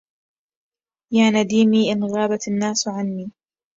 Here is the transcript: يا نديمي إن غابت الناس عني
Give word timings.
يا 1.13 1.29
نديمي 1.29 1.91
إن 1.91 2.03
غابت 2.03 2.47
الناس 2.47 2.87
عني 2.87 3.31